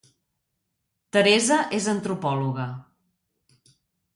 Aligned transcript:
Teresa 1.17 1.59
és 1.81 1.91
antropòloga 1.93 2.67